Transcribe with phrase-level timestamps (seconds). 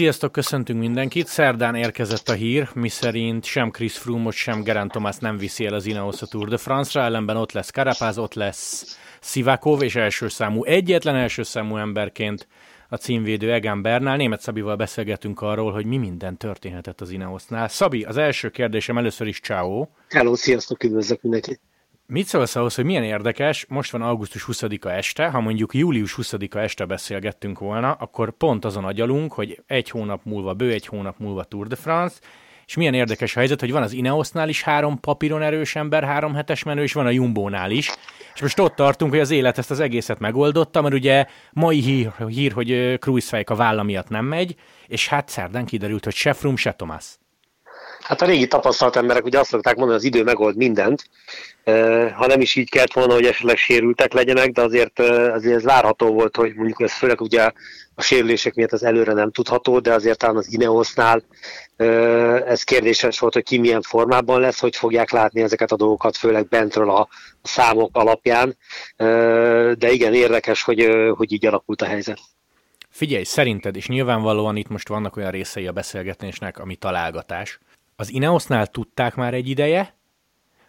[0.00, 1.26] Sziasztok, köszöntünk mindenkit.
[1.26, 5.86] Szerdán érkezett a hír, miszerint sem Chris Froome, sem Geraint Thomas nem viszi el az
[5.86, 10.64] Ineos a Tour de France-ra, ellenben ott lesz Carapaz, ott lesz Sivakov, és első számú,
[10.64, 12.46] egyetlen első számú emberként
[12.88, 14.16] a címvédő Egan Bernál.
[14.16, 17.68] Német Szabival beszélgetünk arról, hogy mi minden történhetett az Ineosnál.
[17.68, 19.86] Szabi, az első kérdésem először is ciao.
[20.08, 21.60] Hello, sziasztok, üdvözlök mindenkit.
[22.12, 26.58] Mit szólsz ahhoz, hogy milyen érdekes, most van augusztus 20-a este, ha mondjuk július 20-a
[26.58, 31.44] este beszélgettünk volna, akkor pont azon agyalunk, hogy egy hónap múlva, bő egy hónap múlva
[31.44, 32.16] Tour de France,
[32.66, 36.62] és milyen érdekes helyzet, hogy van az Ineosnál is három papíron erős ember, három hetes
[36.62, 37.90] menő, és van a Jumbónál is.
[38.34, 42.12] És most ott tartunk, hogy az élet ezt az egészet megoldotta, mert ugye mai hír,
[42.28, 44.54] hír hogy Cruisefejk a válla miatt nem megy,
[44.86, 47.19] és hát szerdán kiderült, hogy se Frum, se Thomas.
[48.02, 51.04] Hát a régi tapasztalt emberek ugye azt szokták mondani, az idő megold mindent,
[52.14, 56.12] ha nem is így kellett volna, hogy esetleg sérültek legyenek, de azért, azért ez várható
[56.12, 57.50] volt, hogy mondjuk ez főleg ugye
[57.94, 61.22] a sérülések miatt az előre nem tudható, de azért talán az Ineosnál
[62.46, 66.48] ez kérdéses volt, hogy ki milyen formában lesz, hogy fogják látni ezeket a dolgokat, főleg
[66.48, 67.08] bentről a
[67.42, 68.56] számok alapján.
[69.76, 72.18] De igen, érdekes, hogy, hogy így alakult a helyzet.
[72.88, 77.58] Figyelj, szerinted, és nyilvánvalóan itt most vannak olyan részei a beszélgetésnek, ami találgatás,
[78.00, 79.94] az Ineosnál tudták már egy ideje,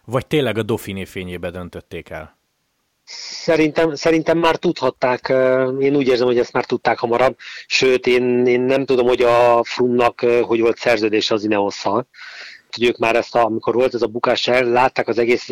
[0.04, 2.38] vagy tényleg a Dauphiné fényébe döntötték el?
[3.04, 5.28] Szerintem, szerintem már tudhatták,
[5.80, 9.64] én úgy érzem, hogy ezt már tudták hamarabb, sőt, én, én nem tudom, hogy a
[9.64, 12.08] Frumnak hogy volt szerződés az Ineosszal
[12.76, 15.48] hogy ők már ezt, a, amikor volt ez a bukás, látták az egész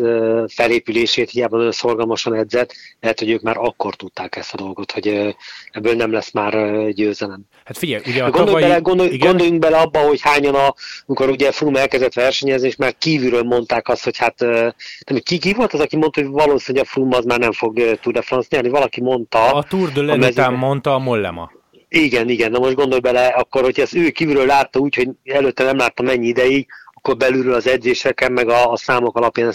[0.47, 5.35] felépülését, hiába nagyon szorgalmasan edzett, lehet, hogy ők már akkor tudták ezt a dolgot, hogy
[5.71, 7.41] ebből nem lesz már győzelem.
[7.65, 8.63] Hát figyelj, ugye a gondolj tavalyi...
[8.63, 9.27] bele, gondolj, igen?
[9.27, 10.73] gondoljunk bele abba, hogy hányan, a,
[11.05, 15.53] amikor ugye Froome elkezdett versenyezni, és már kívülről mondták azt, hogy hát, nem, ki, ki
[15.53, 18.47] volt az, aki mondta, hogy valószínűleg a Froome az már nem fog Tour de France
[18.51, 19.53] nyerni, valaki mondta.
[19.53, 21.51] A Tour de Lenután mondta a Mollema.
[21.93, 25.63] Igen, igen, na most gondolj bele, akkor, hogy ezt ő kívülről látta úgy, hogy előtte
[25.63, 26.67] nem látta mennyi ideig,
[27.01, 29.53] akkor belülről az edzéseken, meg a, a számok alapján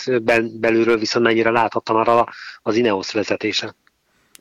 [0.60, 2.26] belülről viszont mennyire láthatta már
[2.62, 3.74] az Ineos vezetése.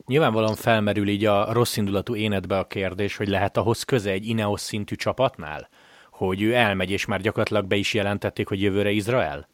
[0.06, 4.60] Nyilvánvalóan felmerül így a rossz indulatú énedbe a kérdés, hogy lehet ahhoz köze egy Ineos
[4.60, 5.68] szintű csapatnál?
[6.10, 9.48] Hogy ő elmegy, és már gyakorlatilag be is jelentették, hogy jövőre Izrael?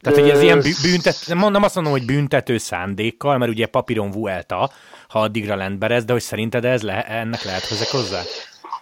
[0.00, 4.70] Tehát, hogy ez ilyen büntet, nem azt mondom, hogy büntető szándékkal, mert ugye papíron Vuelta,
[5.08, 8.20] ha addigra lendberez, de hogy szerinted ez le, ennek lehet hozzá?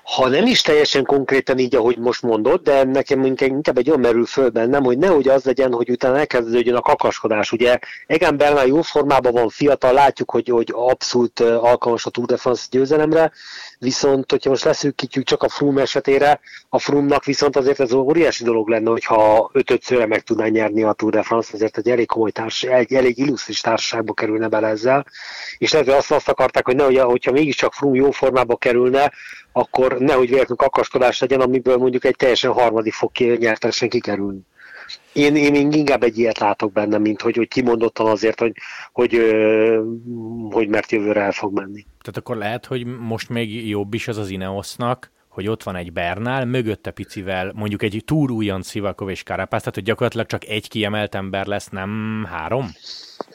[0.06, 4.26] Ha nem is teljesen konkrétan így, ahogy most mondod, de nekem inkább egy olyan merül
[4.26, 7.52] föl bennem, hogy nehogy az legyen, hogy utána elkezdődjön a kakaskodás.
[7.52, 12.36] Ugye Egan Bernal jó formában van, fiatal, látjuk, hogy, hogy abszolút alkalmas a Tour de
[12.36, 13.32] France győzelemre,
[13.78, 18.68] viszont hogyha most leszűkítjük csak a Froome esetére, a Froome-nak viszont azért ez óriási dolog
[18.68, 22.78] lenne, hogyha ötötszörre meg tudná nyerni a Tour de France, azért egy elég komoly társaság,
[22.78, 25.06] egy elég illusztris társaságba kerülne bele ezzel,
[25.58, 29.12] és hogy azt, azt akarták, hogy nehogy, hogyha mégiscsak Froome jó formába kerülne,
[29.56, 34.40] akkor nehogy véletlenül kakaskodás legyen, amiből mondjuk egy teljesen harmadik fog nyertesen kikerülni.
[35.12, 38.52] Én, én inkább egy ilyet látok benne, mint hogy, hogy kimondottan azért, hogy,
[38.92, 39.12] hogy,
[40.50, 41.86] hogy mert jövőre el fog menni.
[42.00, 45.92] Tehát akkor lehet, hogy most még jobb is az az Ineosnak, hogy ott van egy
[45.92, 50.68] Bernál, mögötte picivel mondjuk egy túr újon Szivakov és Karapász, tehát hogy gyakorlatilag csak egy
[50.68, 52.70] kiemelt ember lesz, nem három?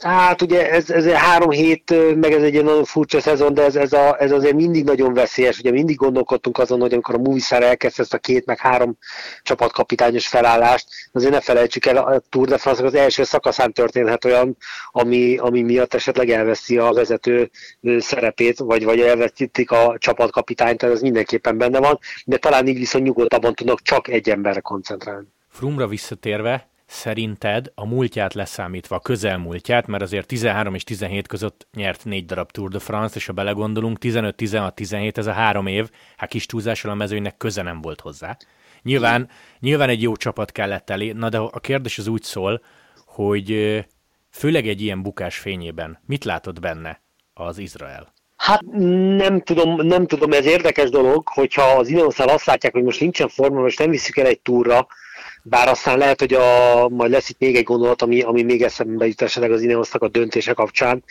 [0.01, 3.75] Hát ugye ez, ez három hét, meg ez egy ilyen nagyon furcsa szezon, de ez,
[3.75, 5.59] ez, a, ez azért mindig nagyon veszélyes.
[5.59, 8.97] Ugye mindig gondolkodtunk azon, hogy amikor a Movistar elkezdte ezt a két, meg három
[9.43, 14.57] csapatkapitányos felállást, azért ne felejtsük el, a Tour de France az első szakaszán történhet olyan,
[14.91, 17.49] ami, ami miatt esetleg elveszi a vezető
[17.97, 23.03] szerepét, vagy, vagy elveszítik a csapatkapitányt, tehát ez mindenképpen benne van, de talán így viszont
[23.03, 25.27] nyugodtabban tudnak csak egy emberre koncentrálni.
[25.49, 32.05] Frumra visszatérve, szerinted a múltját leszámítva, a közelmúltját, mert azért 13 és 17 között nyert
[32.05, 35.89] négy darab Tour de France, és ha belegondolunk, 15, 16, 17, ez a három év,
[36.17, 38.37] hát kis túlzással a mezőnynek köze nem volt hozzá.
[38.81, 39.29] Nyilván,
[39.59, 42.61] nyilván egy jó csapat kellett elé, na de a kérdés az úgy szól,
[43.05, 43.79] hogy
[44.29, 47.01] főleg egy ilyen bukás fényében mit látott benne
[47.33, 48.13] az Izrael?
[48.35, 48.61] Hát
[49.17, 53.27] nem tudom, nem tudom, ez érdekes dolog, hogyha az Ineoszál azt látják, hogy most nincsen
[53.27, 54.87] forma, most nem visszük el egy túra,
[55.43, 59.07] bár aztán lehet, hogy a, majd lesz itt még egy gondolat, ami, ami még eszembe
[59.07, 61.03] jut esetleg az Ineosznak a döntése kapcsán.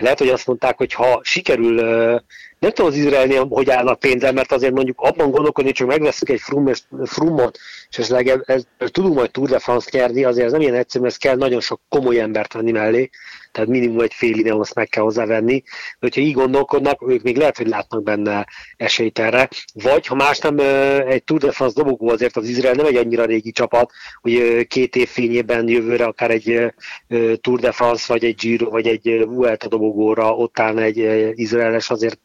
[0.00, 2.22] Lehet, hogy azt mondták, hogy ha sikerül,
[2.58, 6.30] nem tudom az Izraelnél, hogy állnak pénzzel, mert azért mondjuk abban gondolkodni, hogy csak megveszünk
[6.30, 6.66] egy
[7.04, 7.58] frumot,
[7.90, 11.04] és esetleg ez, ez, tudunk majd Tour de France nyerni, azért ez nem ilyen egyszerű,
[11.04, 13.10] mert kell nagyon sok komoly embert venni mellé,
[13.54, 15.62] tehát minimum egy fél Ineos meg kell hozzávenni.
[15.62, 18.46] De hogyha így gondolkodnak, ők még lehet, hogy látnak benne
[18.76, 19.48] esélyt erre.
[19.72, 20.58] Vagy ha más nem,
[21.08, 23.90] egy Tour de France dobogó azért az Izrael nem egy annyira régi csapat,
[24.20, 26.74] hogy két év fényében jövőre akár egy
[27.40, 30.98] Tour de France, vagy egy Giro, vagy egy Vuelta dobogóra ott állna egy
[31.34, 32.20] izraeles, azért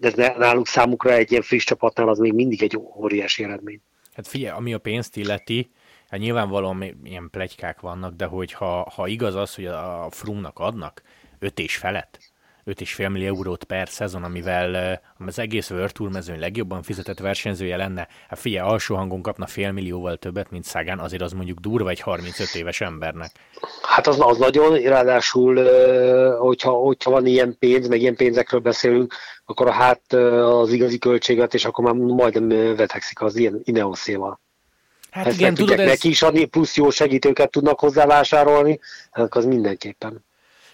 [0.00, 3.80] ez náluk számukra egy ilyen friss csapatnál az még mindig egy óriási eredmény.
[4.14, 5.70] Hát figyelj, ami a pénzt illeti,
[6.08, 11.02] hát nyilvánvalóan ilyen plegykák vannak, de hogy ha, ha igaz az, hogy a Frumnak adnak
[11.38, 12.29] öt és felett,
[12.74, 18.08] 5,5 millió eurót per szezon, amivel az egész World Tour mezőny legjobban fizetett versenyzője lenne.
[18.28, 22.00] Hát figyelj, alsó hangon kapna fél millióval többet, mint Szágán, azért az mondjuk durva egy
[22.00, 23.30] 35 éves embernek.
[23.82, 25.54] Hát az, az nagyon, ráadásul,
[26.38, 29.14] hogyha, hogyha van ilyen pénz, meg ilyen pénzekről beszélünk,
[29.44, 34.40] akkor a hát az igazi költséget, és akkor már majdnem vetekszik az ilyen Ineoszéval.
[35.10, 35.88] Hát Ezt igen, tudod, ez...
[35.88, 38.80] neki is adni, plusz jó segítőket tudnak hozzávásárolni,
[39.28, 40.24] az mindenképpen.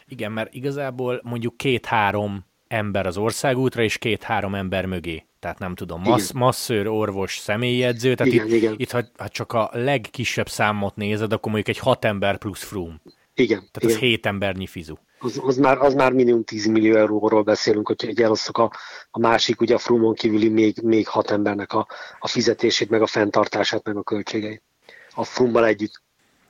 [0.09, 5.25] Igen, mert igazából mondjuk két-három ember az országútra, és két-három ember mögé.
[5.41, 8.15] Tehát nem tudom, massz, masszőr, orvos, személyedző.
[8.15, 8.75] Tehát igen, itt, igen.
[8.77, 13.01] itt ha, ha csak a legkisebb számot nézed, akkor mondjuk egy hat ember plusz frum.
[13.35, 13.59] Igen.
[13.59, 13.91] Tehát igen.
[13.91, 14.95] az hét embernyi fizu.
[15.19, 18.71] Az, az, már, az már minimum 10 millió euróról beszélünk, hogyha egy elosztok a,
[19.11, 21.87] a másik, ugye a frumon kívüli még, még hat embernek a,
[22.19, 24.63] a fizetését, meg a fenntartását, meg a költségeit.
[25.11, 26.03] A frummal együtt.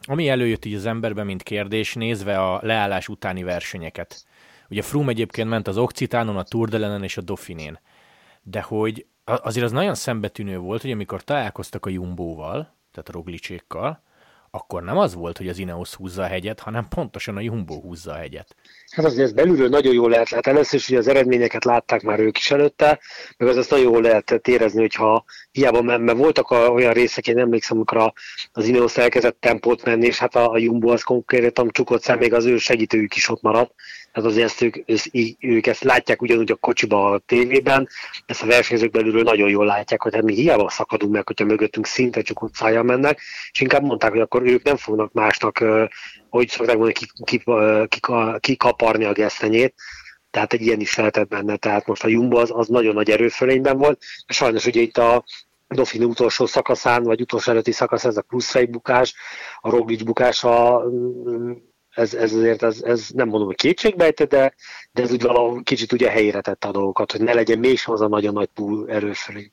[0.07, 4.25] Ami előjött így az emberben, mint kérdés, nézve a leállás utáni versenyeket.
[4.71, 7.81] Ugye Froome egyébként ment az Occitánon, a Tour de és a Dauphinén.
[8.43, 14.03] De hogy azért az nagyon szembetűnő volt, hogy amikor találkoztak a Jumbóval, tehát a Roglicsékkal,
[14.57, 18.13] akkor nem az volt, hogy az Ineos húzza a hegyet, hanem pontosan a Jumbo húzza
[18.13, 18.55] a hegyet.
[18.91, 20.51] Hát azért ez belülről nagyon jól lehet látni.
[20.51, 23.01] Először is, hogy az eredményeket látták már ők is előtte,
[23.37, 27.77] meg az azt nagyon jól lehet érezni, hogyha hiába, mert voltak olyan részek, én emlékszem,
[27.77, 28.13] amikor
[28.53, 32.35] az Ineos elkezdett tempót menni, és hát a, a Jumbo az konkrétan csukott szem, még
[32.35, 33.75] az ő segítőjük is ott maradt.
[34.17, 34.77] Hát azért ezt ők,
[35.41, 37.89] ők ezt látják ugyanúgy a kocsiba a tévében,
[38.27, 41.87] ezt a versenyzők belülről nagyon jól látják, hogy hát mi hiába szakadunk meg, hogyha mögöttünk
[41.87, 43.21] szinte csukott szájjal mennek,
[43.53, 45.65] és inkább mondták, hogy akkor ők nem fognak másnak,
[46.31, 49.75] hogy szokták mondani, kikaparni a gesztenyét,
[50.31, 53.79] tehát egy ilyen is lehetett benne, tehát most a Jumbo az, az nagyon nagy erőfölényben
[53.79, 55.25] volt, és sajnos ugye itt a
[55.69, 59.15] Dauphin utolsó szakaszán, vagy utolsó előtti szakasz, ez a plusz fejbukás,
[59.61, 60.85] a Roglic bukása
[61.97, 64.55] ez, ez azért ez, ez nem mondom, hogy kétségbejte, de,
[64.93, 68.01] de ez úgy valahol kicsit ugye helyére tette a dolgokat, hogy ne legyen mégsem az
[68.01, 69.53] a nagyon nagy túl erőfelé.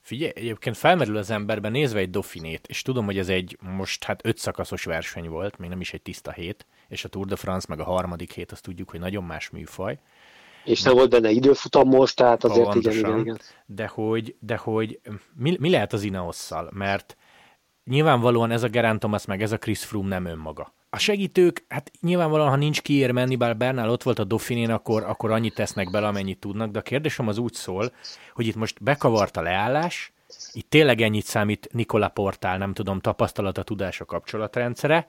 [0.00, 4.26] Figyelj, egyébként felmerül az emberben nézve egy Dauphinét, és tudom, hogy ez egy most hát
[4.26, 7.66] öt szakaszos verseny volt, még nem is egy tiszta hét, és a Tour de France
[7.68, 9.98] meg a harmadik hét, azt tudjuk, hogy nagyon más műfaj.
[10.64, 13.40] És nem volt benne időfutam most, tehát azért igen, igen, igen.
[13.66, 15.00] De hogy, de hogy
[15.36, 16.70] mi, mi lehet az Ineosszal?
[16.72, 17.16] Mert
[17.84, 21.90] nyilvánvalóan ez a Geraint Thomas meg ez a Chris Froome nem önmaga a segítők, hát
[22.00, 25.90] nyilvánvalóan, ha nincs kiér menni, bár Bernál ott volt a Dauphinén, akkor, akkor annyit tesznek
[25.90, 27.92] bele, amennyit tudnak, de a kérdésem az úgy szól,
[28.34, 30.12] hogy itt most bekavart a leállás,
[30.52, 35.06] itt tényleg ennyit számít Nikola Portál, nem tudom, tapasztalata, tudása, kapcsolatrendszere,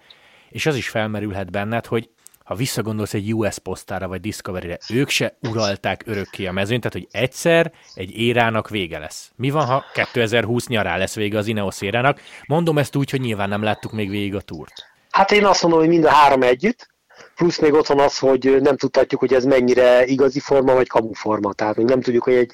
[0.49, 2.09] és az is felmerülhet benned, hogy
[2.43, 7.21] ha visszagondolsz egy US posztára vagy Discovery-re, ők se uralták örökké a mezőnyt, tehát hogy
[7.21, 9.31] egyszer egy érának vége lesz.
[9.35, 12.21] Mi van, ha 2020 nyará lesz vége az Ineos érának?
[12.47, 14.94] Mondom ezt úgy, hogy nyilván nem láttuk még végig a túrt.
[15.15, 16.87] Hát én azt mondom, hogy mind a három együtt,
[17.35, 21.53] plusz még ott van az, hogy nem tudhatjuk, hogy ez mennyire igazi forma, vagy kamuforma.
[21.53, 22.51] Tehát még nem tudjuk, hogy egy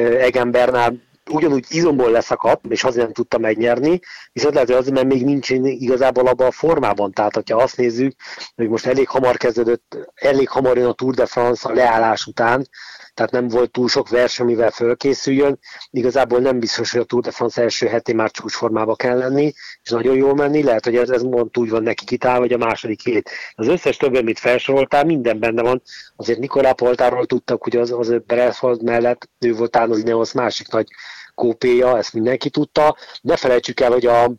[0.00, 0.94] Egembernál
[1.30, 4.00] ugyanúgy izomból leszakadt, és azért nem tudta megnyerni,
[4.32, 7.12] viszont lehet, hogy azért, mert még nincs igazából abban a formában.
[7.12, 8.14] Tehát, hogyha azt nézzük,
[8.54, 12.68] hogy most elég hamar kezdődött, elég hamar jön a Tour de France a leállás után,
[13.14, 15.58] tehát nem volt túl sok verseny, amivel fölkészüljön.
[15.90, 19.52] Igazából nem biztos, hogy a Tour de France első heti már csúcsformába kell lenni,
[19.82, 20.62] és nagyon jól menni.
[20.62, 23.30] Lehet, hogy ez, ez mond úgy van neki kitál, vagy a második hét.
[23.54, 25.82] Az összes többi, amit felsoroltál, minden benne van.
[26.16, 30.68] Azért Nikolá Poltáról tudtak, hogy az, az Beresford mellett ő volt talán az Ineos másik
[30.68, 30.86] nagy
[31.34, 32.96] kópéja, ezt mindenki tudta.
[33.20, 34.32] Ne felejtsük el, hogy a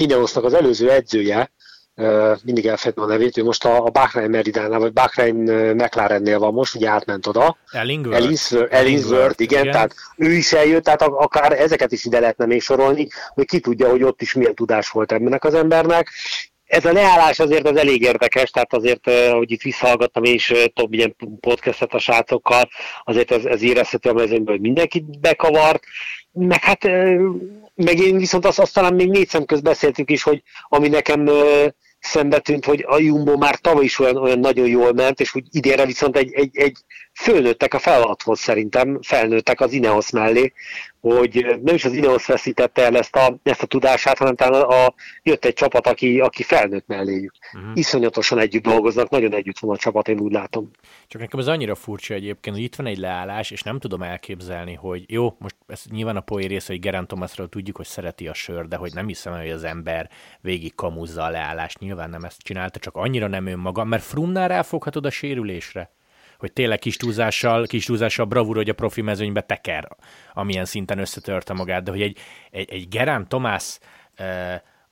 [0.00, 1.52] Ineosnak az előző edzője,
[2.44, 5.36] mindig elfedem a nevét, ő most a, a Bahrain Meridánál, vagy Bahrain
[5.74, 7.56] McLarennél van most, ugye átment oda.
[8.16, 8.74] Ellingsworth.
[8.74, 13.08] Ellingsworth, igen, igen, tehát ő is eljött, tehát akár ezeket is ide lehetne még sorolni,
[13.34, 16.08] hogy ki tudja, hogy ott is milyen tudás volt ennek az embernek.
[16.72, 21.16] Ez a leállás azért az elég érdekes, tehát azért, hogy itt visszahallgattam és több ilyen
[21.40, 22.68] podcastet a srácokkal,
[23.04, 25.84] azért ez, ez érezhető a mezőnyből, hogy mindenkit bekavart,
[26.32, 26.84] meg hát
[27.74, 31.28] meg én viszont azt, azt talán még négy szem közt beszéltük is, hogy ami nekem
[31.98, 35.46] szembe tűnt, hogy a Jumbo már tavaly is olyan, olyan nagyon jól ment, és úgy
[35.50, 36.76] idénre viszont egy, egy, egy
[37.22, 40.52] fölnőttek a feladathoz szerintem, felnőttek az Ineos mellé,
[41.00, 44.84] hogy nem is az Ineos veszítette el ezt a, ezt a tudását, hanem talán a,
[44.84, 47.34] a, jött egy csapat, aki, aki felnőtt melléjük.
[47.54, 47.70] Uh-huh.
[47.74, 50.70] Iszonyatosan együtt dolgoznak, nagyon együtt van a csapat, én úgy látom.
[51.08, 54.74] Csak nekem ez annyira furcsa egyébként, hogy itt van egy leállás, és nem tudom elképzelni,
[54.74, 58.34] hogy jó, most ez nyilván a poé része, hogy Geraint Thomasról tudjuk, hogy szereti a
[58.34, 60.10] sör, de hogy nem hiszem, hogy az ember
[60.40, 65.06] végig kamuzza a leállást, nyilván nem ezt csinálta, csak annyira nem önmaga, mert Frumnál ráfoghatod
[65.06, 65.90] a sérülésre
[66.42, 69.88] hogy tényleg kis túlzással, kis túlzással bravúr, hogy a profi mezőnybe teker,
[70.32, 72.18] amilyen szinten összetörte magát, de hogy egy,
[72.50, 73.78] egy, egy Gerán Tomás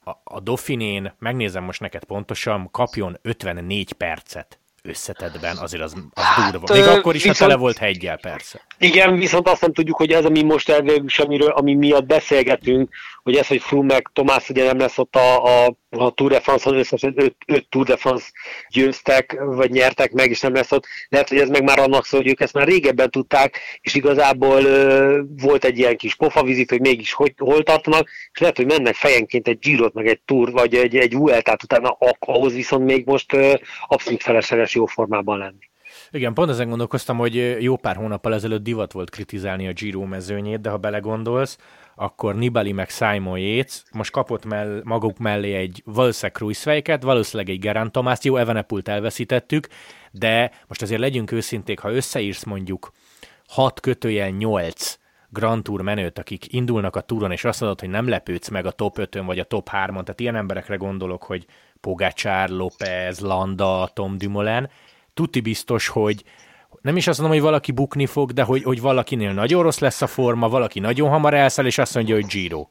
[0.04, 6.52] a, a Dauphinén, megnézem most neked pontosan, kapjon 54 percet összetetben, azért az, az hát,
[6.52, 6.74] durva.
[6.74, 8.60] Még akkor is, viszont, ha tele volt hegyel, persze.
[8.78, 13.36] Igen, viszont azt nem tudjuk, hogy ez, ami most elvégül, amiről, ami miatt beszélgetünk, hogy
[13.36, 16.76] ez, hogy Froome meg Tomás ugye nem lesz ott a, a, a Tour de France-on,
[16.76, 18.30] összesen öt, öt Tour de France
[18.68, 20.86] győztek, vagy nyertek meg, és nem lesz ott.
[21.08, 24.64] Lehet, hogy ez meg már annak szól, hogy ők ezt már régebben tudták, és igazából
[24.64, 28.94] ö, volt egy ilyen kis pofavizit, hogy mégis hogy, hol tartanak, és lehet, hogy mennek
[28.94, 33.32] fejenként egy Girot, meg egy Tour, vagy egy, egy Vueltát utána, ahhoz viszont még most
[33.32, 33.54] ö,
[33.86, 35.69] abszolút felesleges jó formában lenni.
[36.12, 40.60] Igen, pont ezen gondolkoztam, hogy jó pár hónappal ezelőtt divat volt kritizálni a Giro mezőnyét,
[40.60, 41.58] de ha belegondolsz,
[41.94, 47.60] akkor Nibali meg Simon Yates most kapott mell- maguk mellé egy valószínűleg Cruiseweiket, valószínűleg egy
[47.60, 49.68] Gerant Tomászt, jó, Evenepult elveszítettük,
[50.10, 52.92] de most azért legyünk őszinték, ha összeírsz mondjuk
[53.48, 54.98] 6 kötőjel 8
[55.28, 58.70] Grand Tour menőt, akik indulnak a túron, és azt mondod, hogy nem lepődsz meg a
[58.70, 61.46] top 5 vagy a top 3-on, tehát ilyen emberekre gondolok, hogy
[61.80, 64.68] Pogacsár, López, Landa, Tom Dumoulin,
[65.14, 66.22] tuti biztos, hogy
[66.82, 70.02] nem is azt mondom, hogy valaki bukni fog, de hogy, hogy valakinél nagyon rossz lesz
[70.02, 72.66] a forma, valaki nagyon hamar elszáll, és azt mondja, hogy Giro.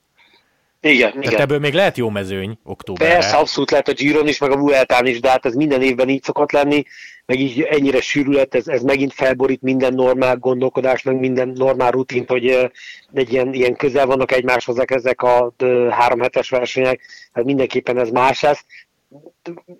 [0.81, 1.41] Igen, Tehát igen.
[1.41, 3.13] ebből még lehet jó mezőny októberre.
[3.13, 6.09] Persze, abszolút lehet a Giron is, meg a Vueltán is, de hát ez minden évben
[6.09, 6.83] így szokott lenni,
[7.25, 12.29] meg így ennyire sűrület, ez, ez megint felborít minden normál gondolkodást, meg minden normál rutint,
[12.29, 12.71] hogy
[13.13, 15.53] egy ilyen, ilyen közel vannak egymáshoz ezek a
[15.89, 18.65] három hetes versenyek, hát mindenképpen ez más lesz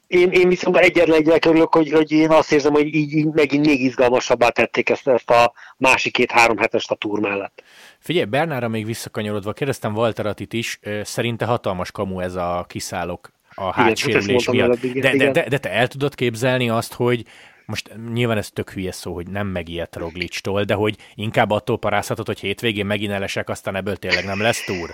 [0.08, 3.66] én, én viszont egyetlen egyre örülök, hogy, hogy én azt érzem, hogy így, így megint
[3.66, 7.64] még izgalmasabbá tették ezt, ezt a másik két-három hetest a túr mellett.
[8.00, 13.74] Figyelj, Bernára még visszakanyarodva, kérdeztem Walter Attit is, szerinte hatalmas kamu ez a kiszállok a
[13.74, 14.84] hátsérülés miatt.
[14.84, 17.26] Igen, de, de, de, de te el tudod képzelni azt, hogy
[17.66, 22.26] most nyilván ez tök hülye szó, hogy nem megijedt Roglicstól, de hogy inkább attól parázhatod,
[22.26, 24.90] hogy hétvégén megint elesek, aztán ebből tényleg nem lesz túr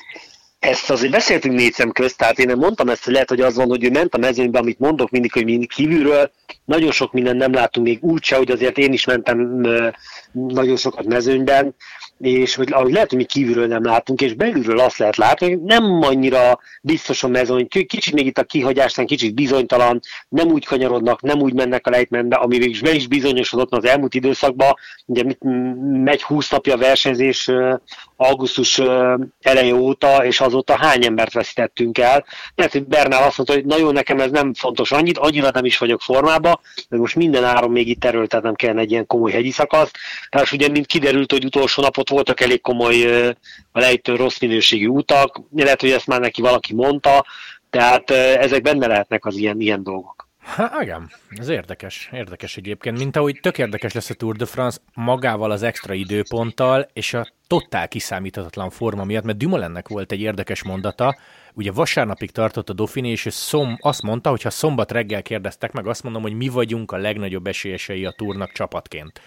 [0.65, 3.55] ezt azért beszéltünk négy szem közt, tehát én nem mondtam ezt, hogy lehet, hogy az
[3.55, 6.31] van, hogy ő ment a mezőnybe, amit mondok mindig, hogy mindig kívülről,
[6.65, 9.62] nagyon sok minden nem látunk még úgyse, hogy azért én is mentem
[10.31, 11.75] nagyon sokat mezőnyben,
[12.19, 15.62] és hogy ahogy lehet, hogy mi kívülről nem látunk, és belülről azt lehet látni, hogy
[15.62, 21.22] nem annyira biztos a mezőny, kicsit még itt a kihagyásnál kicsit bizonytalan, nem úgy kanyarodnak,
[21.22, 24.74] nem úgy mennek a lejtmenbe, ami végül is be is bizonyosodott az elmúlt időszakban,
[25.05, 25.38] ugye mit,
[26.03, 27.51] megy 20 napja versenyzés
[28.15, 28.81] augusztus
[29.41, 32.25] eleje óta, és azóta hány embert veszítettünk el.
[32.55, 35.77] Lehet, hogy Bernál azt mondta, hogy nagyon nekem ez nem fontos annyit, annyira nem is
[35.77, 39.91] vagyok formában, de most minden áron még itt erőltetnem kellene egy ilyen komoly hegyi szakasz.
[40.29, 43.27] Tehát ugye, mint kiderült, hogy utolsó napot voltak elég komoly
[43.71, 47.25] a lejtő rossz minőségű utak, lehet, hogy ezt már neki valaki mondta,
[47.69, 50.25] tehát ezek benne lehetnek az ilyen, ilyen dolgok.
[50.45, 54.79] Hát igen, ez érdekes, érdekes egyébként, mint ahogy tök érdekes lesz a Tour de France
[54.93, 60.63] magával az extra időponttal, és a totál kiszámíthatatlan forma miatt, mert Dumoulinnek volt egy érdekes
[60.63, 61.17] mondata,
[61.53, 65.88] ugye vasárnapig tartott a Dauphiné, és szom, azt mondta, hogy ha szombat reggel kérdeztek meg,
[65.88, 69.21] azt mondom, hogy mi vagyunk a legnagyobb esélyesei a túrnak csapatként.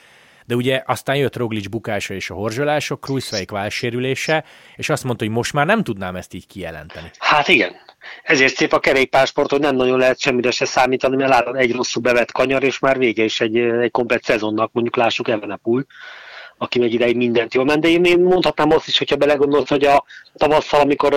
[0.49, 4.45] De ugye aztán jött Roglic bukása és a horzsolások, Kruiswijk válsérülése,
[4.77, 7.11] és azt mondta, hogy most már nem tudnám ezt így kijelenteni.
[7.19, 7.73] Hát igen,
[8.23, 12.03] ezért szép a kerékpársport, hogy nem nagyon lehet semmire se számítani, mert látod egy rosszul
[12.03, 15.87] bevett kanyar, és már vége is egy, egy komplet szezonnak, mondjuk lássuk Evenepul,
[16.59, 19.85] aki meg ideig mindent jól ment, de én, én mondhatnám azt is, hogyha belegondolsz, hogy
[19.85, 21.15] a tavasszal, amikor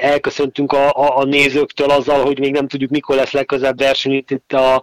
[0.00, 4.52] elköszöntünk a, a, a nézőktől azzal, hogy még nem tudjuk, mikor lesz legközelebb verseny itt
[4.52, 4.74] a,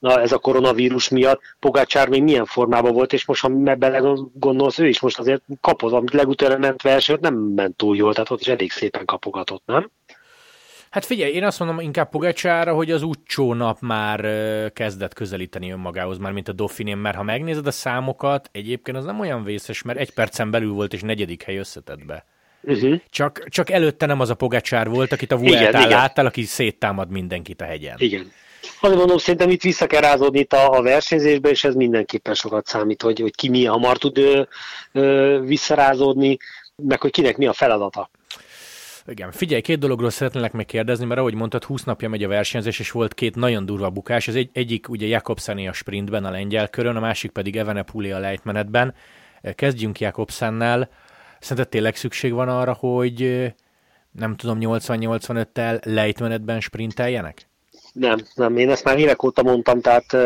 [0.00, 1.40] a, ez a koronavírus miatt.
[1.60, 6.12] Pogácsár még milyen formában volt, és most, ha belegondolsz, ő is most azért kapoz, amit
[6.12, 9.90] legutóbb ment versenyt, nem ment túl jól, tehát ott is elég szépen kapogatott, nem?
[10.90, 14.20] Hát figyelj, én azt mondom inkább Pogacsára, hogy az utcsó nap már
[14.72, 19.20] kezdett közelíteni önmagához, már mint a Dauphinén, mert ha megnézed a számokat, egyébként az nem
[19.20, 22.24] olyan vészes, mert egy percen belül volt és negyedik hely összetett be.
[22.66, 23.00] Uh-huh.
[23.10, 27.60] Csak, csak előtte nem az a Pogacsár volt, akit a Vueltán láttál, aki széttámad mindenkit
[27.60, 27.96] a hegyen.
[27.98, 28.32] Igen.
[28.80, 32.66] Azért mondom, szerintem itt vissza kell rázódni itt a, a versenyzésbe, és ez mindenképpen sokat
[32.66, 34.42] számít, hogy, hogy ki milyen hamar tud ö,
[34.92, 36.36] ö, visszarázódni,
[36.76, 38.10] meg hogy kinek mi a feladata.
[39.06, 42.90] Igen, figyelj, két dologról szeretnélek megkérdezni, mert ahogy mondtad, 20 napja megy a versenyzés, és
[42.90, 44.28] volt két nagyon durva bukás.
[44.28, 48.18] Az egy, egyik ugye Jakobseni a sprintben, a lengyel körön, a másik pedig Evenepuli a
[48.18, 48.94] lejtmenetben.
[49.54, 50.88] Kezdjünk Jakobsennel.
[51.44, 53.46] Szerinted tényleg szükség van arra, hogy
[54.10, 57.48] nem tudom, 80-85-tel lejtmenetben sprinteljenek?
[57.92, 60.16] Nem, nem, én ezt már évek óta mondtam, tehát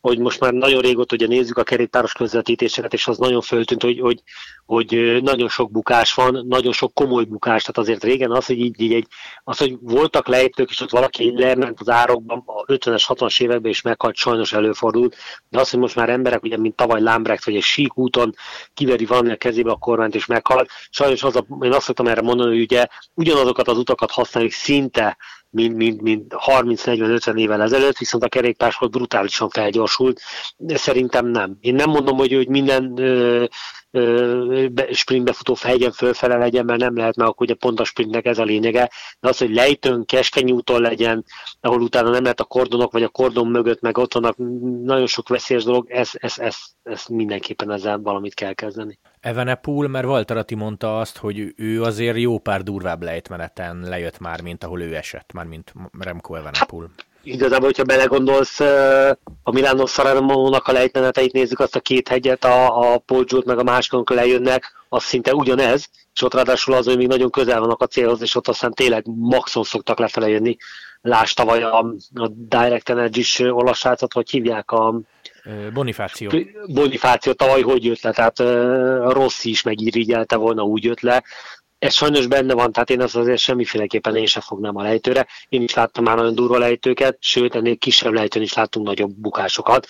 [0.00, 4.00] hogy most már nagyon régóta ugye nézzük a kerékpáros közvetítéseket, és az nagyon föltűnt, hogy,
[4.00, 4.22] hogy,
[4.66, 8.80] hogy nagyon sok bukás van, nagyon sok komoly bukás, tehát azért régen az, hogy így,
[8.80, 9.06] így egy,
[9.44, 13.82] az, hogy voltak lejtők, és ott valaki lement az árokban, a 50-es, 60-as években is
[13.82, 15.16] meghalt, sajnos előfordult,
[15.48, 18.34] de az, hogy most már emberek, ugye, mint tavaly Lambrecht, vagy egy sík úton
[18.74, 22.22] kiveri valami a kezébe a kormányt, és meghalt, sajnos az a, én azt szoktam erre
[22.22, 25.16] mondani, hogy ugye ugyanazokat az utakat használjuk szinte
[25.50, 30.20] mint, mint, mint 30-40-50 évvel ezelőtt, viszont a kerékpársport brutálisan felgyorsult.
[30.66, 31.56] Szerintem nem.
[31.60, 33.44] Én nem mondom, hogy, hogy minden ö,
[34.90, 38.38] sprintbe futó fejgen fölfele legyen, mert nem lehet, mert akkor ugye pont a sprintnek ez
[38.38, 38.90] a lényege,
[39.20, 41.24] de az, hogy lejtőn, keskeny úton legyen,
[41.60, 44.36] ahol utána nem lehet a kordonok, vagy a kordon mögött, meg ott vannak
[44.82, 48.98] nagyon sok veszélyes dolog, ez, ez, ez, ez mindenképpen ezzel valamit kell kezdeni.
[49.20, 54.40] Evenepoel, mert Walter Atti mondta azt, hogy ő azért jó pár durvább lejtmeneten lejött már,
[54.40, 56.90] mint ahol ő esett, már mint Remco Evenepoel.
[56.96, 58.60] Hát, igazából, hogyha belegondolsz,
[59.42, 63.62] a Milano Sanremo-nak a lejtmeneteit nézzük, azt a két hegyet, a, a Poggio-t meg a
[63.62, 67.86] másikon lejönnek, az szinte ugyanez, és ott ráadásul az, hogy még nagyon közel vannak a
[67.86, 70.56] célhoz, és ott aztán tényleg maxon szoktak lefele jönni.
[71.02, 71.78] Lásd tavaly a,
[72.14, 75.00] a Direct Energy-s olasz hogy hívják a
[75.72, 76.30] Bonifáció.
[76.66, 78.38] Bonifáció tavaly hogy jött le, tehát
[79.12, 81.24] Rossi is megirigyelte volna, úgy jött le.
[81.78, 85.26] Ez sajnos benne van, tehát én azt azért semmiféleképpen én sem fognám a lejtőre.
[85.48, 89.86] Én is láttam már nagyon durva lejtőket, sőt, ennél kisebb lejtőn is láttunk nagyobb bukásokat.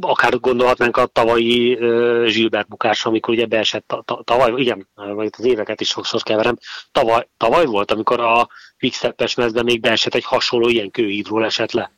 [0.00, 3.94] Akár gondolhatnánk a tavalyi uh, Gilbert bukásra, amikor ugye beesett
[4.24, 6.56] tavaly, igen, vagy az éveket is sokszor keverem,
[6.92, 11.90] tavaly, tavaly volt, amikor a Quickstep-es mezben még beesett egy hasonló ilyen kőhídról esett le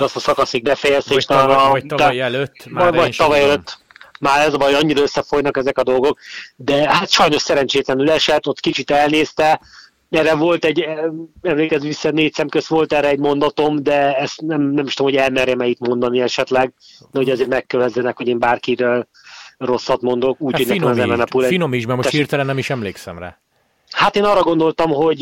[0.00, 2.66] azt a szakaszig befejezte, és tavaly, a, vagy tavaly előtt.
[2.70, 3.78] Már vagy tavaly előtt.
[4.20, 6.18] Már ez a baj, annyira összefolynak ezek a dolgok,
[6.56, 9.60] de hát sajnos szerencsétlenül esett, ott kicsit elnézte,
[10.10, 10.86] erre volt egy,
[11.42, 15.12] emlékezz vissza, négy szem közt volt erre egy mondatom, de ezt nem, nem is tudom,
[15.12, 19.08] hogy elmerjem itt mondani esetleg, de hogy azért megkövezzenek, hogy én bárkiről
[19.58, 23.38] rosszat mondok, úgy, hát nekem az Finom is, mert most hirtelen nem is emlékszem rá.
[23.90, 25.18] Hát én arra gondoltam, hogy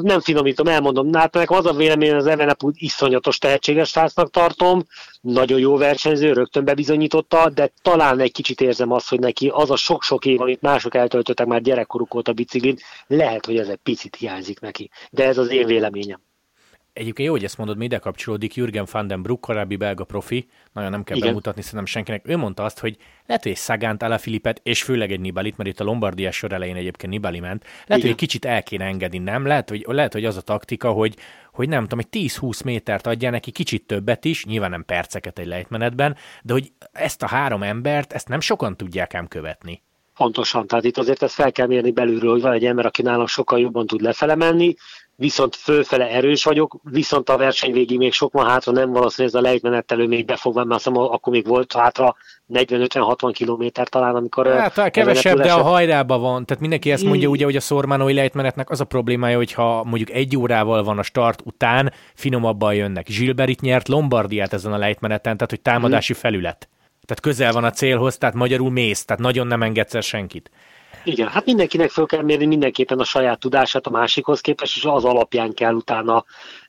[0.00, 1.12] nem finomítom, elmondom.
[1.12, 4.84] Hát nekem az a vélemény, az Evenepul iszonyatos tehetséges srácnak tartom,
[5.20, 9.76] nagyon jó versenyző, rögtön bebizonyította, de talán egy kicsit érzem azt, hogy neki az a
[9.76, 14.60] sok-sok év, amit mások eltöltöttek már gyerekkoruk óta biciklin, lehet, hogy ez egy picit hiányzik
[14.60, 14.90] neki.
[15.10, 16.23] De ez az én véleményem.
[16.94, 18.54] Egyébként jó, hogy ezt mondod, mi ide kapcsolódik.
[18.54, 21.28] Jürgen van den Broek, korábbi belga profi, nagyon nem kell Igen.
[21.28, 22.28] bemutatni szerintem senkinek.
[22.28, 25.80] Ő mondta azt, hogy lehet, hogy egy Szagánt, Filipet, és főleg egy Nibalit, mert itt
[25.80, 28.00] a Lombardiás sor elején egyébként Nibali ment, lehet, Igen.
[28.00, 29.46] hogy egy kicsit el kéne engedni, nem?
[29.46, 31.14] Lehet, hogy, lehet, hogy az a taktika, hogy,
[31.52, 35.46] hogy nem tudom, hogy 10-20 métert adja neki, kicsit többet is, nyilván nem perceket egy
[35.46, 39.82] lejtmenetben, de hogy ezt a három embert, ezt nem sokan tudják ám követni.
[40.14, 43.26] Pontosan, tehát itt azért ezt fel kell mérni belülről, hogy van egy ember, aki nálam
[43.26, 44.74] sokkal jobban tud lefele menni,
[45.16, 49.34] viszont fölfele erős vagyok, viszont a verseny végig még sok van hátra, nem valószínű ez
[49.34, 52.16] a lejtmenettelő még befogva, mert azt akkor még volt hátra
[52.52, 54.46] 40-50-60 kilométer talán, amikor...
[54.46, 56.44] Hát kevesebb, de a hajrában van.
[56.44, 60.36] Tehát mindenki ezt mondja, ugye, hogy a szormánói lejtmenetnek az a problémája, hogyha mondjuk egy
[60.36, 63.06] órával van a start után, finomabban jönnek.
[63.06, 66.22] Gilbert nyert Lombardiát ezen a lejtmeneten, tehát hogy támadási hmm.
[66.22, 66.68] felület.
[67.06, 70.50] Tehát közel van a célhoz, tehát magyarul mész, tehát nagyon nem engedsz el senkit.
[71.04, 75.04] Igen, hát mindenkinek föl kell mérni mindenképpen a saját tudását a másikhoz képest, és az
[75.04, 76.24] alapján kell utána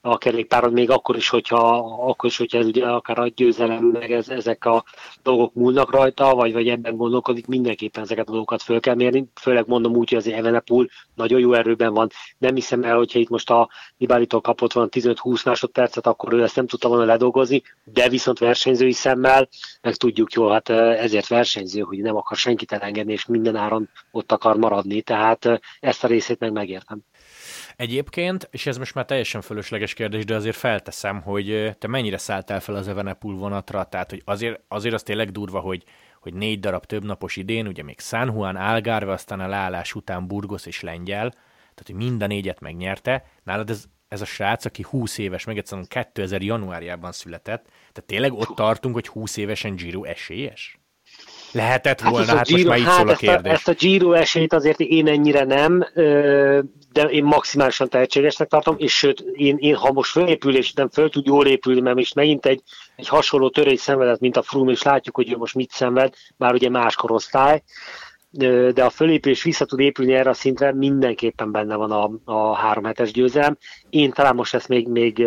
[0.06, 4.12] a kerékpáron, még akkor is, hogyha, akkor is, hogyha ez ugye akár a győzelem, meg
[4.12, 4.84] ez, ezek a
[5.24, 9.26] dolgok múlnak rajta, vagy, vagy ebben gondolkodik, mindenképpen ezeket a dolgokat föl kell mérni.
[9.42, 12.10] Főleg mondom úgy, hogy az Evenepoel nagyon jó erőben van.
[12.38, 16.56] Nem hiszem el, hogyha itt most a Nibalitól kapott van 15-20 másodpercet, akkor ő ezt
[16.56, 19.50] nem tudta volna ledolgozni, de viszont versenyzői szemmel,
[19.82, 24.32] meg tudjuk jól, hát ezért versenyző, hogy nem akar senkit elengedni, és minden áron ott
[24.32, 27.00] akar maradni, tehát ezt a részét meg megértem.
[27.76, 32.60] Egyébként, és ez most már teljesen fölösleges kérdés, de azért felteszem, hogy te mennyire szálltál
[32.60, 35.84] fel az Evenepoel vonatra, tehát hogy azért, azért az tényleg durva, hogy,
[36.22, 40.66] hogy négy darab többnapos idén, ugye még San Juan, Algarve, aztán a leállás után Burgos
[40.66, 43.26] és Lengyel, tehát hogy mind a négyet megnyerte.
[43.44, 48.34] Nálad ez, ez a srác, aki 20 éves, meg egyszerűen 2000 januárjában született, tehát tényleg
[48.34, 50.80] ott tartunk, hogy 20 évesen Giro esélyes?
[51.56, 53.52] Lehetett hát volna, hát, hát Giro, most már így hát szól a kérdés.
[53.52, 55.86] Ezt a, ezt a Giro esélyt azért én ennyire nem,
[56.92, 61.10] de én maximálisan tehetségesnek tartom, és sőt, én, én ha most fölépül, és nem föl
[61.10, 62.62] tud jól épülni, mert most megint egy,
[62.96, 66.54] egy hasonló törés szenvedett, mint a Froome, és látjuk, hogy ő most mit szenved, bár
[66.54, 67.64] ugye más korosztály,
[68.74, 72.84] de a fölépülés vissza tud épülni erre a szintre, mindenképpen benne van a, a három
[72.84, 73.58] hetes győzelem.
[73.90, 75.18] Én talán most ezt még, még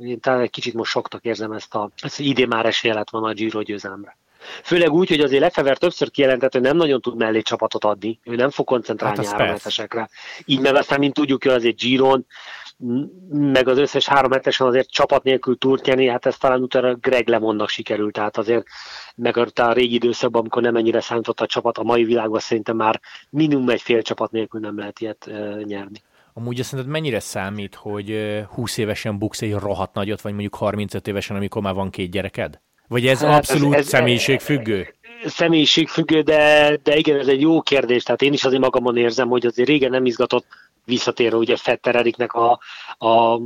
[0.00, 3.28] én talán egy kicsit most soktak érzem ezt a, ezt, idén már esélye lett volna
[3.28, 4.16] a Giro győzelemre.
[4.62, 8.20] Főleg úgy, hogy azért Lefever többször kijelentett, hogy nem nagyon tud mellé csapatot adni.
[8.24, 10.08] Ő nem fog koncentrálni hát három hetesekre.
[10.44, 12.26] Így meg aztán, mint tudjuk, hogy azért Giron
[13.28, 17.28] meg az összes három hetesen azért csapat nélkül túrt nyerni, hát ez talán utána Greg
[17.28, 18.66] Lemonnak sikerült, tehát azért
[19.14, 23.00] meg a régi időszakban, amikor nem ennyire számított a csapat, a mai világban szerintem már
[23.30, 26.02] minimum egy fél csapat nélkül nem lehet ilyet uh, nyerni.
[26.32, 31.06] Amúgy azt szerinted mennyire számít, hogy 20 évesen buksz egy rohadt nagyot, vagy mondjuk 35
[31.06, 32.60] évesen, amikor már van két gyereked?
[32.88, 34.94] Vagy ez hát abszolút ez, ez, személyiségfüggő?
[35.24, 38.02] Személyiségfüggő, de, de igen, ez egy jó kérdés.
[38.02, 40.46] Tehát én is azért magamon érzem, hogy azért régen nem izgatott
[40.84, 42.60] visszatérve ugye Fetter Eriknek a,
[42.98, 43.40] a,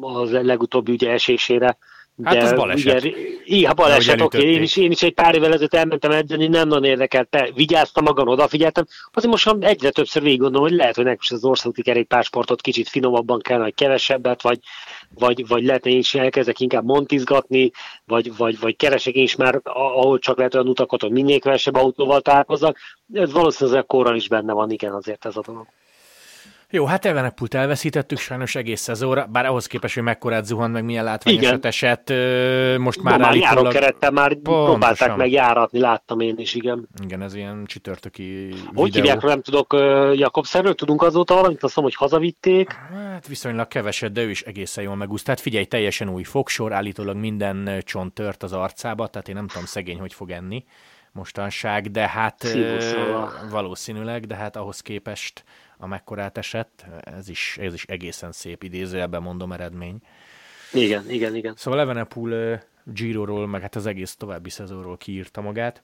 [0.00, 1.78] az legutóbbi ugye esésére,
[2.22, 3.04] Hát de, az baleset.
[3.04, 4.38] Ugye, igen, baleset, oké.
[4.38, 4.52] Okay.
[4.52, 8.28] Én, is, én is egy pár évvel ezelőtt elmentem edzeni, nem nagyon érdekelt, vigyáztam magam,
[8.28, 8.86] odafigyeltem.
[9.12, 13.40] Azért most egyre többször végig gondolom, hogy lehet, hogy nekem az országúti kerékpársportot kicsit finomabban
[13.40, 14.58] kell, vagy kevesebbet, vagy,
[15.14, 17.70] vagy, vagy lehet, hogy én is elkezdek inkább montizgatni,
[18.04, 21.74] vagy, vagy, vagy keresek én is már, ahol csak lehet olyan utakat, hogy minél kevesebb
[21.74, 22.78] autóval találkozzak.
[23.12, 25.66] Ez valószínűleg korral is benne van, igen, azért ez a dolog.
[26.70, 31.04] Jó, hát Evenepult elveszítettük sajnos egész szezonra, bár ahhoz képest, hogy mekkorát zuhant, meg milyen
[31.04, 32.12] látványosat esett,
[32.78, 33.72] most már már állítólag...
[33.72, 34.64] kerettel már Pontosan.
[34.64, 36.88] próbálták meg járatni, láttam én is, igen.
[37.02, 39.72] Igen, ez ilyen csütörtöki Hogy hívják, nem tudok,
[40.14, 42.72] Jakobszerről tudunk azóta valamit, azt mondom, hogy hazavitték.
[42.72, 45.24] Hát viszonylag keveset, de ő is egészen jól megúszt.
[45.24, 49.64] Tehát figyelj, teljesen új fogsor, állítólag minden csont tört az arcába, tehát én nem tudom
[49.64, 50.64] szegény, hogy fog enni
[51.18, 53.32] mostanság, de hát Szívószal.
[53.50, 55.44] valószínűleg, de hát ahhoz képest
[55.78, 59.98] amekkorát esett, ez is, ez is egészen szép idézőjelben mondom eredmény.
[60.72, 61.54] Igen, igen, igen.
[61.56, 65.82] Szóval Evenepoel Giro-ról, meg hát az egész további szezonról kiírta magát.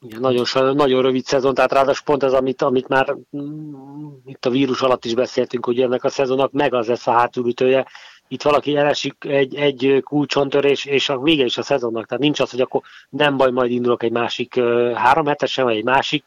[0.00, 4.50] Igen, nagyon, nagyon rövid szezon, tehát ráadásul pont ez, amit, amit már mm, itt a
[4.50, 7.86] vírus alatt is beszéltünk, hogy ennek a szezonnak meg az lesz a hátulütője.
[8.32, 12.06] Itt valaki elesik egy, egy kulcsontörés, és a vége is a szezonnak.
[12.06, 14.60] Tehát nincs az, hogy akkor nem baj, majd indulok egy másik
[14.94, 16.24] három hetesen, vagy egy másik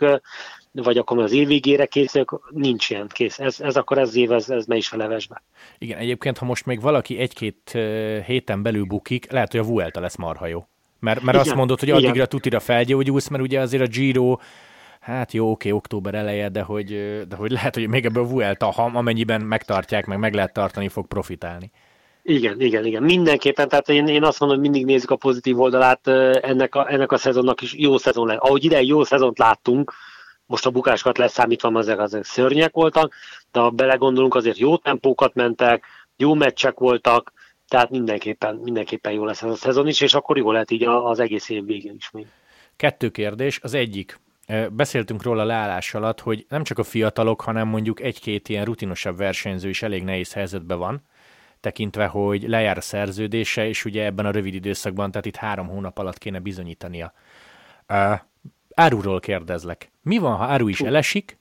[0.72, 3.40] vagy akkor az év végére készülök, nincs ilyen kész.
[3.40, 5.44] Ez, ez akkor ez év, ez, ez me is a levesbe.
[5.78, 7.78] Igen, egyébként, ha most még valaki egy-két
[8.26, 10.68] héten belül bukik, lehet, hogy a Vuelta lesz marha jó.
[11.00, 12.28] Mert, mert igen, azt mondod, hogy addigra igen.
[12.28, 14.38] tutira felgyógyulsz, mert ugye azért a Giro,
[15.00, 16.88] hát jó, oké, október eleje, de hogy,
[17.28, 20.88] de hogy lehet, hogy még ebből a Vuelta, ha amennyiben megtartják, meg meg lehet tartani,
[20.88, 21.72] fog profitálni.
[22.26, 23.04] Igen, igen, igen.
[23.04, 27.12] Mindenképpen, tehát én, én azt mondom, hogy mindig nézzük a pozitív oldalát ennek a, ennek
[27.12, 27.74] a szezonnak is.
[27.74, 28.38] Jó szezon lesz.
[28.40, 29.94] Ahogy ide jó szezont láttunk,
[30.46, 33.14] most a bukásokat leszámítva, ezek azért szörnyek voltak,
[33.52, 35.86] de ha belegondolunk, azért jó tempókat mentek,
[36.18, 37.34] jó meccsek voltak,
[37.68, 41.20] tehát mindenképpen, mindenképpen jó lesz ez a szezon is, és akkor jó lehet így az
[41.20, 42.26] egész év végén is még.
[42.76, 43.60] Kettő kérdés.
[43.62, 44.20] Az egyik,
[44.72, 49.70] beszéltünk róla leállás alatt, hogy nem csak a fiatalok, hanem mondjuk egy-két ilyen rutinosabb versenyző
[49.70, 51.02] is elég nehéz helyzetben van,
[51.64, 55.98] tekintve, hogy lejár a szerződése, és ugye ebben a rövid időszakban, tehát itt három hónap
[55.98, 57.14] alatt kéne bizonyítania.
[58.74, 59.92] Áruról kérdezlek.
[60.02, 61.38] Mi van, ha Áru is elesik,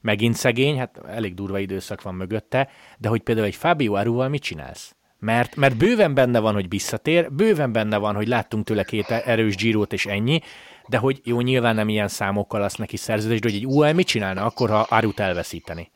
[0.00, 4.42] megint szegény, hát elég durva időszak van mögötte, de hogy például egy Fábio Áruval mit
[4.42, 4.94] csinálsz?
[5.18, 9.56] Mert, mert bőven benne van, hogy visszatér, bőven benne van, hogy láttunk tőle két erős
[9.56, 10.40] gyírót és ennyi,
[10.88, 14.06] de hogy jó, nyilván nem ilyen számokkal lesz neki szerződés, de hogy egy UL mit
[14.06, 15.90] csinálna akkor, ha Árut elveszíteni?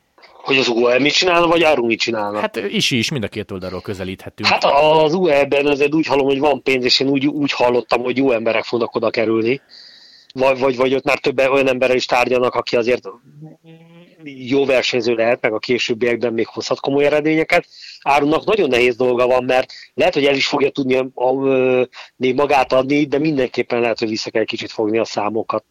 [0.48, 2.40] Hogy az UL mit csinálna, vagy Áru mit csinálna?
[2.40, 4.48] Hát is is, mind a két oldalról közelíthetünk.
[4.48, 8.16] Hát az UL-ben azért úgy hallom, hogy van pénz, és én úgy, úgy hallottam, hogy
[8.16, 9.60] jó emberek fognak oda kerülni
[10.32, 13.08] vagy, vagy, vagy ott már több olyan emberrel is tárgyalnak, aki azért
[14.22, 17.66] jó versenyző lehet, meg a későbbiekben még hozhat komoly eredményeket.
[18.02, 21.28] Árunak nagyon nehéz dolga van, mert lehet, hogy el is fogja tudni a, a,
[21.78, 21.88] a,
[22.34, 25.64] magát adni, de mindenképpen lehet, hogy vissza kell kicsit fogni a számokat,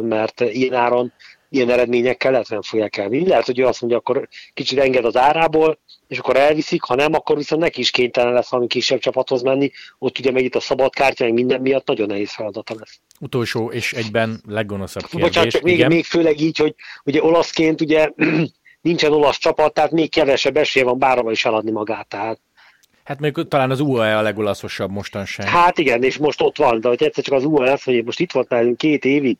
[0.00, 1.12] mert ilyen áron,
[1.52, 3.28] ilyen eredményekkel lehet, hogy nem fogják elvinni.
[3.28, 7.14] Lehet, hogy ő azt mondja, akkor kicsit enged az árából, és akkor elviszik, ha nem,
[7.14, 10.60] akkor viszont neki is kénytelen lesz valami kisebb csapathoz menni, ott ugye meg itt a
[10.60, 13.00] szabad kártya, meg minden miatt nagyon nehéz feladata lesz.
[13.20, 15.28] Utolsó és egyben leggonoszabb kérdés.
[15.28, 18.10] Bocsánat, csak még, még főleg így, hogy ugye olaszként ugye
[18.80, 22.40] nincsen olasz csapat, tehát még kevesebb esélye van bárhova is eladni magát, tehát
[23.04, 25.46] Hát még talán az UAE a legolaszosabb mostanság.
[25.46, 28.20] Hát igen, és most ott van, de hogy egyszer csak az UAE lesz, hogy most
[28.20, 29.38] itt volt nálunk két évig,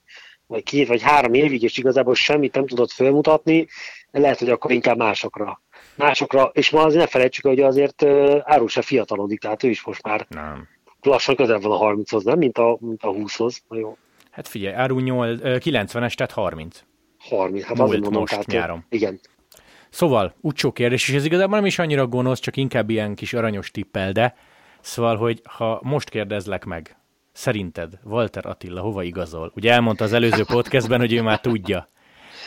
[0.52, 3.66] vagy két vagy három évig, és igazából semmit nem tudott felmutatni,
[4.10, 5.60] lehet, hogy akkor inkább másokra
[5.94, 8.04] másokra, és ma azért ne felejtsük, hogy azért
[8.42, 10.68] Áru se fiatalodik, tehát ő is most már nem.
[11.00, 12.38] lassan közel van a 30-hoz, nem?
[12.38, 13.62] Mint a, mint a 20-hoz.
[13.68, 13.96] Na jó.
[14.30, 16.82] Hát figyelj, Áru 90-es, tehát 30.
[17.18, 18.84] 30, hát Múlt azért mondom, most tehát, nyáron.
[18.88, 19.20] Igen.
[19.90, 23.70] Szóval, utcsó kérdés, és ez igazából nem is annyira gonosz, csak inkább ilyen kis aranyos
[23.70, 24.34] tippel, de
[24.80, 26.96] szóval, hogy ha most kérdezlek meg,
[27.32, 29.52] szerinted Walter Attila hova igazol?
[29.54, 31.88] Ugye elmondta az előző podcastben, hogy ő már tudja.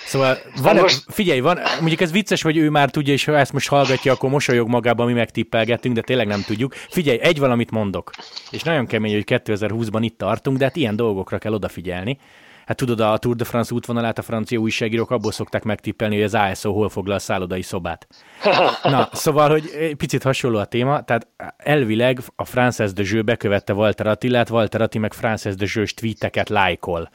[0.06, 1.04] Szóval van, most...
[1.08, 4.30] figyelj, van, mondjuk ez vicces, hogy ő már tudja, és ha ezt most hallgatja, akkor
[4.30, 6.74] mosolyog magába, mi megtippelgettünk, de tényleg nem tudjuk.
[6.74, 8.12] Figyelj, egy valamit mondok,
[8.52, 12.18] és nagyon kemény, hogy 2020-ban itt tartunk, de hát ilyen dolgokra kell odafigyelni.
[12.66, 16.34] Hát tudod, a Tour de France útvonalát a francia újságírók abból szokták megtippelni, hogy az
[16.34, 18.08] ASO hol foglal a szállodai szobát.
[18.84, 24.08] Na, szóval, hogy picit hasonló a téma, tehát elvileg a Frances de Jeu bekövette Walter
[24.08, 27.10] Attilát, Walter Atti meg Frances de Jeu tweeteket lájkol.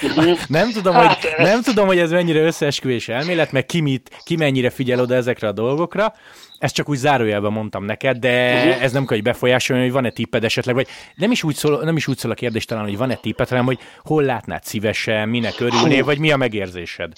[0.00, 0.30] Mhm.
[0.48, 4.36] nem, tudom, hogy, hát, nem tudom, hogy ez mennyire összeesküvés elmélet, meg ki, mit, ki
[4.36, 6.14] mennyire figyel oda ezekre a dolgokra,
[6.62, 8.82] ezt csak úgy zárójelben mondtam neked, de uh-huh.
[8.82, 11.96] ez nem kell, hogy befolyásolni, hogy van-e tipped esetleg, vagy nem is úgy szól, nem
[11.96, 15.60] is úgy szól a kérdés talán, hogy van-e tipped, hanem hogy hol látnád szívesen, minek
[15.60, 17.12] örülnél, vagy mi a megérzésed?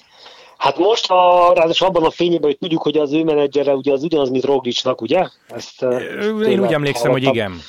[0.57, 4.03] Hát most, ha ráadásul abban a fényében, hogy tudjuk, hogy az ő menedzsere ugye az
[4.03, 5.29] ugyanaz, mint Roglicsnak, ugye?
[5.49, 5.83] Ezt,
[6.47, 7.11] Én úgy emlékszem, hallottam.
[7.11, 7.61] hogy igen.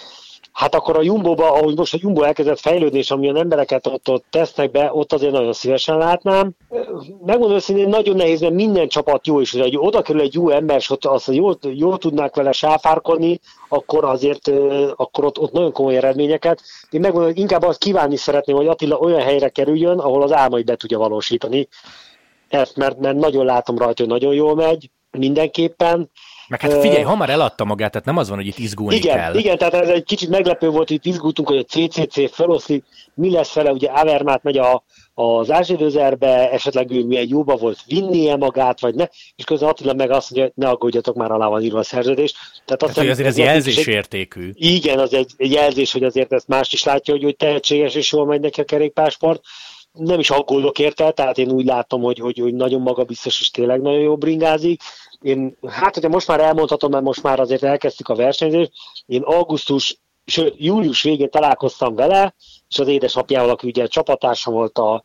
[0.55, 4.25] Hát akkor a Jumbo-ba, ahogy most a Jumbo elkezdett fejlődni, és amilyen embereket ott, ott
[4.29, 6.51] tesznek be, ott azért nagyon szívesen látnám.
[7.25, 10.77] Megmondom őszintén, nagyon nehéz, mert minden csapat jó is, hogy oda kerül egy jó ember,
[10.77, 13.39] és ott azt jól, jól tudnák vele sáfárkodni,
[13.69, 14.51] akkor azért
[14.95, 16.61] akkor ott, ott nagyon komoly eredményeket.
[16.89, 20.75] Én megmondom, inkább azt kívánni szeretném, hogy Attila olyan helyre kerüljön, ahol az álmait be
[20.75, 21.67] tudja valósítani.
[22.47, 26.09] Ezt, mert, mert nagyon látom rajta, hogy nagyon jól megy, mindenképpen
[26.47, 29.35] meg hát figyelj, hamar eladta magát, tehát nem az van, hogy itt izgulni igen, kell.
[29.35, 33.31] Igen, tehát ez egy kicsit meglepő volt, hogy itt izgultunk, hogy a CCC feloszlik, mi
[33.31, 38.79] lesz vele, ugye Avermát megy a, az Ázsidőzerbe, esetleg ő milyen jóba volt vinnie magát,
[38.79, 39.05] vagy ne,
[39.35, 42.33] és közben Attila meg azt mondja, hogy ne aggódjatok, már alá van írva a szerződés.
[42.65, 44.51] Tehát, azt tehát azért ez jelzésértékű.
[44.53, 48.11] Igen, az egy, egy jelzés, hogy azért ezt más is látja, hogy, hogy tehetséges és
[48.11, 49.41] jól megy neki a kerékpásport.
[49.91, 53.81] Nem is aggódok érte, tehát én úgy látom, hogy, hogy, hogy nagyon magabiztos és tényleg
[53.81, 54.81] nagyon jó bringázik
[55.21, 58.71] én, hát hogyha most már elmondhatom, mert most már azért elkezdtük a versenyzést,
[59.05, 62.35] én augusztus, sőt, július végén találkoztam vele,
[62.69, 65.03] és az édesapjával, aki ugye csapatása volt a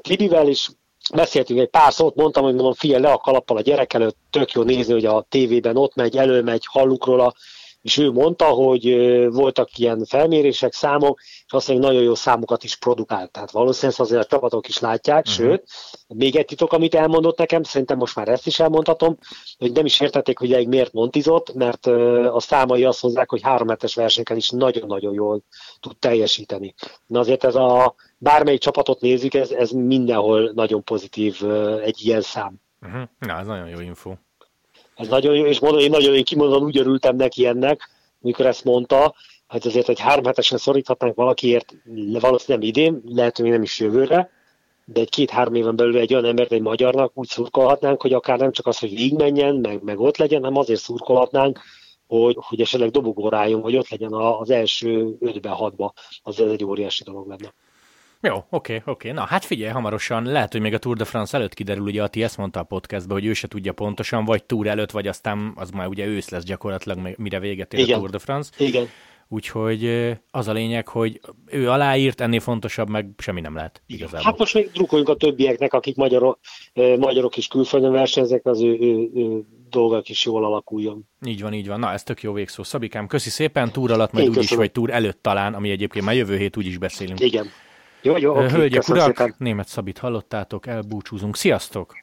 [0.00, 0.68] Tibivel, és
[1.14, 4.52] beszéltünk egy pár szót, mondtam, hogy mondom, figyelj le a kalappal a gyerek előtt, tök
[4.52, 7.34] jó nézni, hogy a tévében ott megy, előmegy, halluk róla,
[7.82, 8.84] és ő mondta, hogy
[9.30, 13.30] voltak ilyen felmérések, számok, és azt mondja, nagyon jó számokat is produkált.
[13.30, 15.46] Tehát valószínűleg azért a csapatok is látják, uh-huh.
[15.46, 15.64] sőt,
[16.06, 19.18] még egy titok, amit elmondott nekem, szerintem most már ezt is elmondhatom,
[19.58, 21.86] hogy nem is értették, hogy egy miért montizott, mert
[22.26, 25.42] a számai azt hozzák, hogy három hetes versenyeken is nagyon-nagyon jól
[25.80, 26.74] tud teljesíteni.
[27.06, 31.42] Na azért ez a bármely csapatot nézzük, ez, ez mindenhol nagyon pozitív
[31.82, 32.60] egy ilyen szám.
[32.80, 33.02] Uh-huh.
[33.18, 34.14] Na, ez nagyon jó info.
[34.98, 38.64] Ez nagyon jó, és mondom, én nagyon én kimondom, úgy örültem neki ennek, mikor ezt
[38.64, 39.14] mondta,
[39.46, 41.74] hát azért, hogy három hetesen szoríthatnánk valakiért,
[42.20, 44.30] valószínűleg nem idén, lehet, hogy nem is jövőre,
[44.84, 48.52] de egy két-három éven belül egy olyan embert, egy magyarnak úgy szurkolhatnánk, hogy akár nem
[48.52, 51.60] csak az, hogy végigmenjen, meg, meg ott legyen, hanem azért szurkolhatnánk,
[52.06, 57.04] hogy, hogy esetleg dobogóra álljon, vagy ott legyen az első ötbe, hatba, az egy óriási
[57.04, 57.54] dolog lenne.
[58.20, 58.90] Jó, oké, okay, oké.
[58.90, 59.10] Okay.
[59.12, 62.22] Na, hát figyelj, hamarosan lehet, hogy még a Tour de France előtt kiderül, ugye Ati
[62.22, 65.70] ezt mondta a podcastban, hogy ő se tudja pontosan, vagy Tour előtt, vagy aztán az
[65.70, 68.50] már ugye ősz lesz gyakorlatilag, mire véget ér a Tour de France.
[68.58, 68.88] Igen.
[69.30, 74.20] Úgyhogy az a lényeg, hogy ő aláírt, ennél fontosabb, meg semmi nem lehet igazából.
[74.22, 76.38] Hát most még drukoljunk a többieknek, akik magyarok,
[76.74, 81.08] magyarok is külföldön versenyznek, az ő, ő, ő dolgok is jól alakuljon.
[81.26, 81.78] Így van, így van.
[81.78, 82.62] Na, ez tök jó végszó.
[82.62, 86.36] Szabikám, köszi szépen, túr alatt majd úgyis, vagy túr előtt talán, ami egyébként már jövő
[86.36, 87.20] hét úgyis beszélünk.
[87.20, 87.46] Igen.
[88.02, 89.34] Jó, jó, oké, Hölgyek, urak, szépen.
[89.38, 91.36] német Szabit hallottátok, elbúcsúzunk.
[91.36, 91.94] Sziasztok!